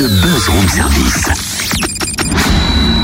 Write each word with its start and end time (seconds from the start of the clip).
le 0.00 0.06
buzz 0.06 0.48
room 0.48 0.68
service. 0.68 1.24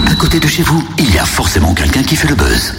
À 0.07 0.15
côté 0.15 0.39
de 0.39 0.46
chez 0.46 0.62
vous, 0.62 0.87
il 0.97 1.13
y 1.13 1.19
a 1.19 1.25
forcément 1.25 1.75
quelqu'un 1.75 2.05
qui 2.05 2.15
fait 2.15 2.29
le 2.29 2.37
buzz. 2.37 2.73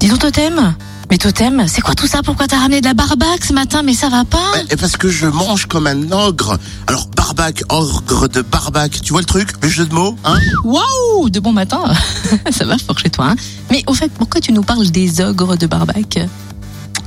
Dis 0.00 0.08
donc 0.08 0.18
Totem 0.18 0.74
mais 1.10 1.18
Totem, 1.18 1.68
c'est 1.68 1.82
quoi 1.82 1.94
tout 1.94 2.06
ça? 2.06 2.22
Pourquoi 2.24 2.48
t'as 2.48 2.58
ramené 2.58 2.80
de 2.80 2.86
la 2.86 2.94
barbac 2.94 3.44
ce 3.44 3.52
matin? 3.52 3.82
Mais 3.82 3.94
ça 3.94 4.08
va 4.08 4.24
pas? 4.24 4.52
Et 4.70 4.76
parce 4.76 4.96
que 4.96 5.08
je 5.08 5.26
mange 5.26 5.66
comme 5.66 5.86
un 5.86 6.10
ogre. 6.10 6.58
Alors 6.88 7.06
barbac, 7.14 7.62
ogre 7.68 8.26
de 8.26 8.40
barbac, 8.42 9.02
tu 9.02 9.12
vois 9.12 9.20
le 9.20 9.26
truc? 9.26 9.50
Le 9.62 9.68
jeu 9.68 9.84
de 9.84 9.94
mots, 9.94 10.16
hein? 10.24 10.38
Waouh! 10.64 11.30
De 11.30 11.38
bon 11.38 11.52
matin. 11.52 11.84
Ça 12.50 12.64
va 12.64 12.78
fort 12.78 12.98
chez 12.98 13.10
toi, 13.10 13.26
hein. 13.30 13.36
Mais 13.70 13.84
au 13.86 13.94
fait, 13.94 14.10
pourquoi 14.18 14.40
tu 14.40 14.52
nous 14.52 14.62
parles 14.62 14.90
des 14.90 15.20
ogres 15.20 15.56
de 15.56 15.66
barbac 15.66 16.18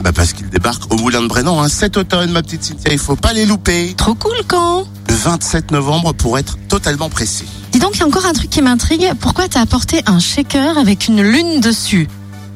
bah 0.03 0.11
parce 0.13 0.33
qu'ils 0.33 0.49
débarquent 0.49 0.91
au 0.93 0.97
Moulin 0.97 1.21
de 1.21 1.27
Brennan 1.27 1.59
hein, 1.59 1.69
cet 1.69 1.97
automne, 1.97 2.31
ma 2.31 2.43
petite 2.43 2.63
Cynthia, 2.63 2.93
il 2.93 2.99
faut 2.99 3.15
pas 3.15 3.33
les 3.33 3.45
louper. 3.45 3.93
Trop 3.97 4.15
cool 4.15 4.37
quand? 4.47 4.85
Le 5.09 5.15
27 5.15 5.71
novembre 5.71 6.13
pour 6.13 6.37
être 6.37 6.57
totalement 6.67 7.09
précis. 7.09 7.47
Dis 7.71 7.79
donc, 7.79 7.95
il 7.95 7.99
y 7.99 8.03
a 8.03 8.07
encore 8.07 8.25
un 8.25 8.33
truc 8.33 8.49
qui 8.49 8.61
m'intrigue. 8.61 9.11
Pourquoi 9.19 9.47
t'as 9.47 9.61
apporté 9.61 10.01
un 10.05 10.19
shaker 10.19 10.77
avec 10.77 11.07
une 11.07 11.21
lune 11.21 11.59
dessus? 11.61 12.07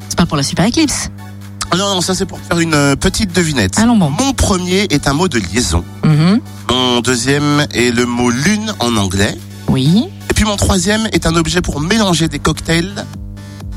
C'est 0.08 0.16
pas 0.16 0.26
pour 0.26 0.36
la 0.36 0.42
super 0.42 0.64
éclipse 0.64 1.10
ah 1.74 1.78
non, 1.78 1.94
non, 1.94 2.00
ça 2.02 2.14
c'est 2.14 2.26
pour 2.26 2.38
faire 2.38 2.58
une 2.58 2.74
euh, 2.74 2.96
petite 2.96 3.34
devinette. 3.34 3.78
Allons 3.78 3.96
bon. 3.96 4.10
Mon 4.10 4.34
premier 4.34 4.82
est 4.90 5.08
un 5.08 5.14
mot 5.14 5.26
de 5.26 5.38
liaison. 5.38 5.82
Mhm. 6.04 6.38
Mon 6.68 7.00
deuxième 7.00 7.66
est 7.72 7.90
le 7.90 8.04
mot 8.04 8.28
lune 8.28 8.74
en 8.78 8.94
anglais. 8.98 9.34
Oui. 9.68 10.04
Et 10.28 10.34
puis 10.34 10.44
mon 10.44 10.56
troisième 10.56 11.08
est 11.12 11.24
un 11.24 11.34
objet 11.34 11.62
pour 11.62 11.80
mélanger 11.80 12.28
des 12.28 12.38
cocktails. 12.38 13.06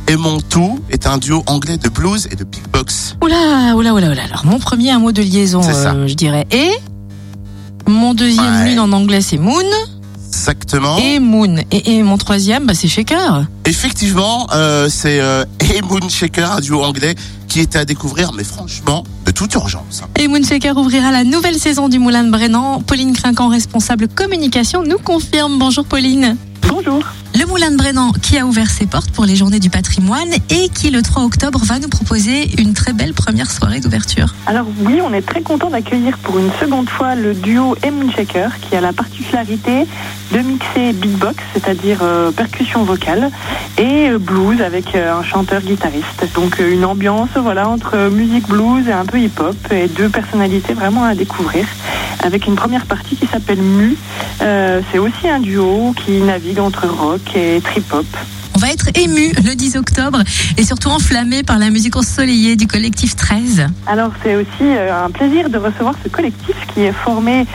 Et 0.07 0.15
mon 0.17 0.39
tout 0.39 0.79
est 0.89 1.07
un 1.07 1.17
duo 1.17 1.43
anglais 1.47 1.77
de 1.77 1.89
blues 1.89 2.27
et 2.31 2.35
de 2.35 2.43
beatbox. 2.43 3.17
Oula, 3.23 3.75
oula, 3.75 3.93
oula, 3.93 4.11
oula. 4.11 4.23
Alors 4.23 4.45
mon 4.45 4.59
premier 4.59 4.91
un 4.91 4.99
mot 4.99 5.11
de 5.11 5.21
liaison, 5.21 5.61
euh, 5.63 6.07
je 6.07 6.13
dirais. 6.13 6.45
Et 6.51 6.71
mon 7.87 8.13
deuxième 8.13 8.65
lune 8.65 8.79
en 8.79 8.91
anglais 8.91 9.21
c'est 9.21 9.37
moon. 9.37 9.63
Exactement. 10.27 10.97
Et 10.97 11.19
Moon. 11.19 11.55
Et, 11.71 12.03
mon 12.03 12.17
troisième, 12.17 12.65
bah, 12.65 12.73
c'est 12.75 12.89
Shaker. 12.89 13.45
Effectivement, 13.63 14.47
euh, 14.53 14.89
c'est 14.89 15.21
euh, 15.21 15.45
et 15.73 15.81
Moon 15.81 16.07
Shaker, 16.09 16.51
un 16.51 16.59
duo 16.59 16.83
anglais 16.83 17.15
qui 17.47 17.61
était 17.61 17.79
à 17.79 17.85
découvrir, 17.85 18.33
mais 18.33 18.43
franchement, 18.43 19.05
de 19.25 19.31
toute 19.31 19.53
urgence. 19.53 20.03
Et 20.19 20.27
Moon 20.27 20.43
Shaker 20.43 20.77
ouvrira 20.77 21.11
la 21.11 21.23
nouvelle 21.23 21.55
saison 21.55 21.87
du 21.87 21.99
Moulin 21.99 22.25
de 22.25 22.31
Brennan. 22.31 22.83
Pauline 22.85 23.13
Crinquant, 23.13 23.47
responsable 23.47 24.09
communication, 24.09 24.83
nous 24.83 24.99
confirme. 24.99 25.57
Bonjour 25.57 25.85
Pauline. 25.85 26.35
Bonjour. 26.67 27.03
Le 27.37 27.45
Moulin 27.47 27.71
de 27.71 27.75
Brennan 27.75 28.13
qui 28.21 28.37
a 28.37 28.45
ouvert 28.45 28.69
ses 28.69 28.85
portes 28.85 29.11
pour 29.11 29.25
les 29.25 29.35
journées 29.35 29.59
du 29.59 29.69
patrimoine 29.69 30.31
et 30.49 30.69
qui 30.69 30.89
le 30.89 31.01
3 31.01 31.23
octobre 31.23 31.59
va 31.65 31.79
nous 31.79 31.89
proposer 31.89 32.49
une 32.61 32.73
très 32.73 32.93
belle 32.93 33.13
première 33.13 33.51
soirée 33.51 33.81
d'ouverture. 33.81 34.33
Alors 34.45 34.65
oui, 34.85 35.01
on 35.03 35.13
est 35.13 35.21
très 35.21 35.41
content 35.41 35.69
d'accueillir 35.69 36.17
pour 36.19 36.39
une 36.39 36.49
seconde 36.61 36.89
fois 36.89 37.15
le 37.15 37.33
duo 37.33 37.75
M 37.83 38.09
Checker 38.15 38.47
qui 38.61 38.75
a 38.77 38.81
la 38.81 38.93
particularité 38.93 39.85
de 40.31 40.39
mixer 40.39 40.93
beatbox, 40.93 41.35
c'est-à-dire 41.53 41.99
euh, 42.01 42.31
percussion 42.31 42.83
vocale, 42.83 43.29
et 43.77 44.09
euh, 44.09 44.17
blues 44.17 44.61
avec 44.61 44.95
euh, 44.95 45.19
un 45.19 45.23
chanteur 45.23 45.61
guitariste. 45.61 46.25
Donc 46.35 46.59
une 46.59 46.85
ambiance 46.85 47.29
voilà 47.35 47.67
entre 47.67 48.09
musique 48.09 48.47
blues 48.47 48.87
et 48.87 48.93
un 48.93 49.05
peu 49.05 49.19
hip-hop 49.19 49.55
et 49.71 49.87
deux 49.89 50.09
personnalités 50.09 50.73
vraiment 50.73 51.03
à 51.03 51.15
découvrir 51.15 51.67
avec 52.23 52.47
une 52.47 52.55
première 52.55 52.85
partie 52.85 53.15
qui 53.15 53.27
s'appelle 53.27 53.61
Mu. 53.61 53.97
c'est 54.39 54.97
aussi 54.97 55.27
un 55.29 55.39
duo 55.39 55.93
qui 55.93 56.21
navigue 56.21 56.54
entre 56.59 56.87
rock 56.87 57.35
et 57.35 57.61
trip-hop. 57.61 58.05
On 58.55 58.57
va 58.57 58.71
être 58.71 58.87
ému 58.97 59.33
le 59.43 59.53
10 59.53 59.75
octobre 59.75 60.19
et 60.57 60.63
surtout 60.63 60.87
enflammé 60.87 61.43
par 61.43 61.59
la 61.59 61.69
musique 61.69 61.97
ensoleillée 61.97 62.55
du 62.55 62.67
collectif 62.67 63.17
13. 63.17 63.67
Alors 63.85 64.11
c'est 64.23 64.37
aussi 64.37 64.47
euh, 64.61 65.05
un 65.05 65.09
plaisir 65.09 65.49
de 65.49 65.57
recevoir 65.57 65.93
ce 66.01 66.07
collectif 66.07 66.55
qui 66.73 66.83
est 66.83 66.93
formé 66.93 67.45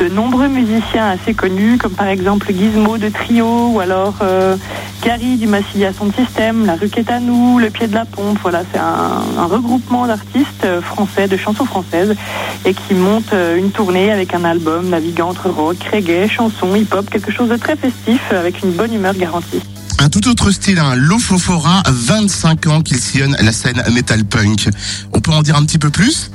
de 0.00 0.08
nombreux 0.08 0.48
musiciens 0.48 1.10
assez 1.10 1.32
connus 1.32 1.78
comme 1.78 1.92
par 1.92 2.08
exemple 2.08 2.52
Gizmo 2.52 2.98
de 2.98 3.08
Trio 3.08 3.68
ou 3.68 3.78
alors 3.78 4.16
euh, 4.22 4.56
Gary 5.04 5.36
du 5.36 5.46
Massilia 5.46 5.92
Sound 5.92 6.12
System, 6.16 6.66
La 6.66 6.74
Ruquette 6.74 7.12
à 7.12 7.20
nous, 7.20 7.60
Le 7.60 7.70
Pied 7.70 7.86
de 7.86 7.94
la 7.94 8.04
Pompe. 8.04 8.38
Voilà, 8.42 8.62
c'est 8.72 8.80
un, 8.80 9.46
regroupement 9.46 10.08
d'artistes 10.08 10.64
euh, 10.64 10.82
français, 10.82 11.28
de 11.28 11.36
chansons 11.36 11.66
françaises 11.66 12.16
et 12.64 12.74
qui 12.74 12.94
monte 12.94 13.32
une 13.56 13.70
tournée 13.70 14.10
avec 14.10 14.34
un 14.34 14.44
album 14.44 14.88
naviguant 14.88 15.28
entre 15.28 15.50
rock, 15.50 15.76
reggae, 15.92 16.28
chansons, 16.28 16.74
hip-hop, 16.74 17.08
quelque 17.08 17.30
chose 17.30 17.48
de 17.48 17.56
très 17.56 17.76
festif 17.76 18.20
avec 18.32 18.60
une 18.64 18.72
bonne 18.72 18.92
humeur 18.92 19.14
garantie. 19.14 19.62
Un 20.00 20.10
tout 20.10 20.28
autre 20.28 20.52
style, 20.52 20.78
un 20.78 20.94
Lofofora, 20.94 21.82
25 21.88 22.66
ans 22.68 22.82
qu'il 22.82 22.98
sillonne 22.98 23.36
la 23.40 23.50
scène 23.50 23.82
metal 23.92 24.24
punk. 24.24 24.68
On 25.12 25.20
peut 25.20 25.32
en 25.32 25.42
dire 25.42 25.56
un 25.56 25.64
petit 25.64 25.78
peu 25.78 25.90
plus? 25.90 26.30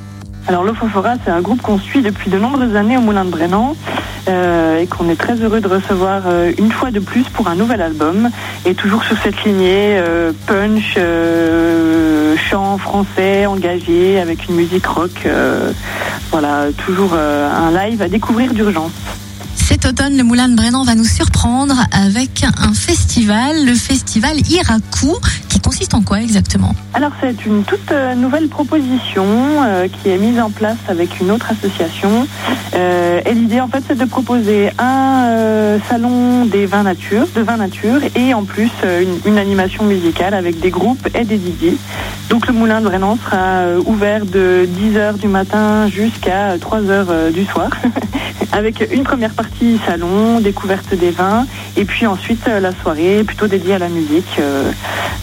Alors 0.46 0.64
Lofofora, 0.64 1.14
c'est 1.24 1.30
un 1.30 1.40
groupe 1.40 1.62
qu'on 1.62 1.78
suit 1.78 2.02
depuis 2.02 2.30
de 2.30 2.38
nombreuses 2.38 2.76
années 2.76 2.98
au 2.98 3.00
Moulin 3.00 3.24
de 3.24 3.30
Brennan 3.30 3.74
euh, 4.28 4.80
et 4.80 4.86
qu'on 4.86 5.08
est 5.08 5.16
très 5.16 5.36
heureux 5.36 5.62
de 5.62 5.68
recevoir 5.68 6.24
euh, 6.26 6.52
une 6.58 6.70
fois 6.70 6.90
de 6.90 7.00
plus 7.00 7.24
pour 7.24 7.48
un 7.48 7.54
nouvel 7.54 7.80
album 7.80 8.28
et 8.66 8.74
toujours 8.74 9.02
sur 9.04 9.16
cette 9.22 9.42
lignée 9.44 9.96
euh, 9.96 10.32
punch, 10.46 10.98
chant 12.50 12.76
français 12.76 13.46
engagé 13.46 14.20
avec 14.20 14.46
une 14.46 14.56
musique 14.56 14.86
rock. 14.86 15.26
voilà, 16.30 16.66
toujours 16.76 17.14
un 17.14 17.70
live 17.70 18.02
à 18.02 18.08
découvrir 18.08 18.52
d'urgence. 18.52 18.92
Automne, 19.86 20.16
le 20.16 20.24
Moulin 20.24 20.48
de 20.48 20.56
Brennan 20.56 20.84
va 20.84 20.94
nous 20.94 21.04
surprendre 21.04 21.74
avec 21.92 22.44
un 22.44 22.72
festival, 22.72 23.66
le 23.66 23.74
festival 23.74 24.36
Iraku, 24.48 25.14
qui 25.48 25.60
consiste 25.60 25.94
en 25.94 26.02
quoi 26.02 26.20
exactement? 26.20 26.74
Alors 26.94 27.10
c'est 27.20 27.44
une 27.44 27.64
toute 27.64 27.90
euh, 27.90 28.14
nouvelle 28.14 28.48
proposition 28.48 29.24
euh, 29.26 29.88
qui 29.88 30.10
est 30.10 30.16
mise 30.16 30.40
en 30.40 30.50
place 30.50 30.78
avec 30.88 31.20
une 31.20 31.30
autre 31.30 31.50
association. 31.50 32.26
Euh, 32.74 33.20
et 33.26 33.34
l'idée 33.34 33.60
en 33.60 33.68
fait 33.68 33.82
c'est 33.86 33.98
de 33.98 34.04
proposer 34.04 34.70
un 34.78 35.78
salon 35.88 36.44
des 36.46 36.66
vins 36.66 36.82
nature, 36.82 37.26
de 37.34 37.42
vins 37.42 37.56
nature, 37.56 38.00
et 38.16 38.32
en 38.32 38.44
plus 38.44 38.70
une, 39.26 39.38
animation 39.38 39.84
musicale 39.84 40.34
avec 40.34 40.60
des 40.60 40.70
groupes 40.70 41.08
et 41.14 41.24
des 41.24 41.36
DJ. 41.36 41.76
Donc 42.30 42.46
le 42.46 42.52
Moulin 42.52 42.80
de 42.80 42.86
Brennan 42.86 43.18
sera 43.22 43.64
ouvert 43.84 44.24
de 44.24 44.66
10h 44.80 45.18
du 45.18 45.28
matin 45.28 45.88
jusqu'à 45.88 46.56
3h 46.56 47.32
du 47.32 47.44
soir. 47.44 47.70
avec 48.52 48.86
une 48.92 49.04
première 49.04 49.32
partie 49.32 49.78
salon, 49.86 50.40
découverte 50.40 50.94
des 50.94 51.10
vins, 51.10 51.46
et 51.76 51.84
puis 51.84 52.06
ensuite 52.06 52.46
euh, 52.48 52.60
la 52.60 52.72
soirée 52.72 53.24
plutôt 53.24 53.46
dédiée 53.46 53.74
à 53.74 53.78
la 53.78 53.88
musique, 53.88 54.38
euh, 54.38 54.70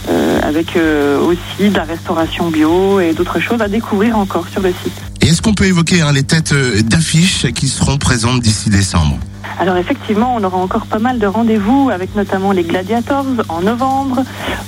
euh, 0.08 0.40
avec 0.42 0.76
aussi 0.76 1.70
de 1.70 1.76
la 1.76 1.84
restauration 1.84 2.50
bio 2.50 3.00
et 3.00 3.12
d'autres 3.12 3.40
choses 3.40 3.60
à 3.60 3.68
découvrir 3.68 4.18
encore 4.18 4.48
sur 4.48 4.60
le 4.60 4.72
site. 4.82 5.11
Et 5.22 5.26
est-ce 5.26 5.40
qu'on 5.40 5.54
peut 5.54 5.66
évoquer 5.66 6.00
hein, 6.00 6.12
les 6.12 6.24
têtes 6.24 6.52
d'affiches 6.52 7.46
qui 7.52 7.68
seront 7.68 7.96
présentes 7.96 8.40
d'ici 8.40 8.70
décembre? 8.70 9.18
Alors 9.60 9.76
effectivement, 9.76 10.34
on 10.34 10.42
aura 10.42 10.58
encore 10.58 10.86
pas 10.86 10.98
mal 10.98 11.20
de 11.20 11.26
rendez-vous 11.26 11.90
avec 11.92 12.16
notamment 12.16 12.50
les 12.50 12.64
Gladiators 12.64 13.26
en 13.48 13.60
novembre 13.60 14.24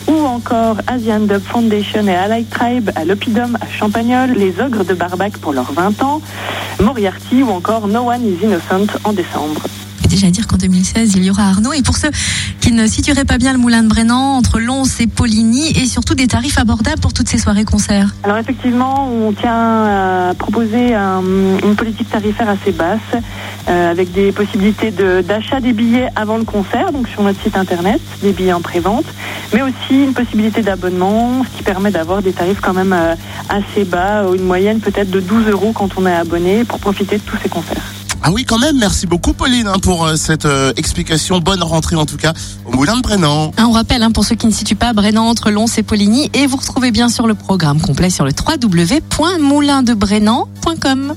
ou 0.07 0.13
encore 0.13 0.77
Asian 0.87 1.21
Dub 1.21 1.43
Foundation 1.43 2.07
et 2.07 2.15
Allied 2.15 2.49
Tribe 2.49 2.91
à 2.95 3.05
l'Opidum 3.05 3.59
à 3.61 3.69
Champagnol, 3.69 4.31
les 4.31 4.61
Ogres 4.61 4.85
de 4.85 4.95
Barbac 4.95 5.39
pour 5.39 5.53
leurs 5.53 5.73
20 5.73 6.03
ans, 6.05 6.23
Moriarty 6.81 7.43
ou 7.43 7.51
encore 7.51 7.89
No 7.89 8.11
One 8.11 8.25
is 8.25 8.45
Innocent 8.45 8.97
en 9.03 9.13
décembre 9.13 9.63
déjà 10.15 10.31
dire 10.31 10.47
qu'en 10.47 10.57
2016, 10.57 11.15
il 11.17 11.25
y 11.25 11.31
aura 11.31 11.49
Arnaud. 11.49 11.73
Et 11.73 11.83
pour 11.83 11.97
ceux 11.97 12.11
qui 12.61 12.71
ne 12.71 12.87
situeraient 12.87 13.25
pas 13.25 13.37
bien 13.37 13.53
le 13.53 13.59
Moulin 13.59 13.83
de 13.83 13.89
Brennan, 13.89 14.37
entre 14.37 14.61
Lons 14.61 14.85
et 15.01 15.09
Poligny, 15.09 15.71
et 15.77 15.87
surtout 15.87 16.15
des 16.15 16.29
tarifs 16.29 16.57
abordables 16.59 17.01
pour 17.01 17.13
toutes 17.13 17.29
ces 17.29 17.39
soirées-concerts. 17.39 18.15
Alors 18.23 18.39
effectivement, 18.39 19.11
on 19.13 19.33
tient 19.33 20.31
à 20.31 20.35
proposer 20.39 20.95
une 20.95 21.75
politique 21.77 22.09
tarifaire 22.11 22.49
assez 22.49 22.71
basse, 22.71 23.01
euh, 23.69 23.91
avec 23.91 24.13
des 24.13 24.31
possibilités 24.31 24.93
d'achat 25.23 25.61
des 25.61 25.73
billets 25.73 26.09
avant 26.15 26.37
le 26.37 26.45
concert, 26.45 26.93
donc 26.93 27.09
sur 27.09 27.23
notre 27.23 27.43
site 27.43 27.57
internet, 27.57 28.01
des 28.23 28.33
billets 28.33 28.53
en 28.53 28.61
pré-vente, 28.61 29.07
mais 29.53 29.63
aussi 29.63 30.05
une 30.05 30.15
possibilité 30.15 30.63
d'abonnement, 30.63 31.45
ce 31.45 31.57
qui 31.57 31.65
permet 31.65 31.91
d'avoir 31.91 32.23
des 32.23 32.33
tarifs 32.33 32.61
quand 32.61 32.75
même 32.75 32.93
euh, 32.93 33.17
assez 33.49 33.85
bas, 33.85 34.25
une 34.33 34.45
moyenne 34.45 34.79
peut-être 34.79 35.11
de 35.11 35.19
12 35.19 35.49
euros 35.49 35.73
quand 35.73 35.99
on 35.99 36.07
est 36.07 36.15
abonné 36.15 36.65
pour 36.65 36.79
profiter 36.79 37.17
de 37.17 37.23
tous 37.23 37.37
ces 37.43 37.49
concerts. 37.49 38.04
Ah 38.27 38.31
oui, 38.33 38.47
quand 38.47 38.59
même. 38.59 38.79
Merci 38.79 39.07
beaucoup, 39.07 39.35
Pauline, 39.35 39.67
hein, 39.67 39.79
pour 39.83 40.07
euh, 40.07 40.17
cette 40.17 40.47
euh, 40.47 40.73
explication. 40.79 41.41
Bonne 41.41 41.63
rentrée, 41.63 41.95
en 41.95 42.07
tout 42.07 42.17
cas, 42.17 42.33
au 42.65 42.73
Moulin 42.73 42.97
de 42.97 43.03
Brennan. 43.03 43.51
on 43.59 43.71
rappelle, 43.71 44.03
hein, 44.03 44.13
pour 44.13 44.25
ceux 44.25 44.35
qui 44.35 44.47
ne 44.47 44.51
situent 44.51 44.77
pas, 44.77 44.95
Brennan 44.95 45.27
entre 45.27 45.51
Lons 45.51 45.67
et 45.77 45.83
Poligny. 45.83 46.31
Et 46.33 46.47
vous 46.47 46.57
retrouvez 46.57 46.91
bien 46.91 47.11
sur 47.11 47.27
le 47.27 47.35
programme 47.35 47.83
complet 47.83 48.09
sur 48.09 48.25
le 48.25 48.33
www.moulindebrennan.com. 48.33 51.13